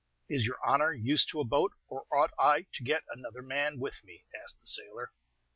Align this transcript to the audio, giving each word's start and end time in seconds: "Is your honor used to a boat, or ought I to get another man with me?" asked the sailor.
"Is 0.27 0.47
your 0.47 0.57
honor 0.65 0.93
used 0.93 1.29
to 1.29 1.39
a 1.41 1.43
boat, 1.43 1.73
or 1.87 2.07
ought 2.11 2.31
I 2.39 2.63
to 2.73 2.83
get 2.83 3.03
another 3.13 3.43
man 3.43 3.77
with 3.79 4.03
me?" 4.03 4.25
asked 4.35 4.59
the 4.59 4.65
sailor. 4.65 5.11